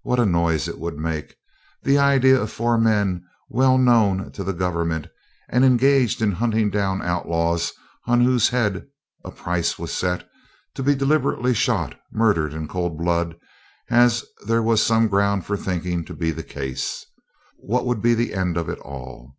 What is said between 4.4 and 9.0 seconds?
the Government, and engaged in hunting down outlaws on whose head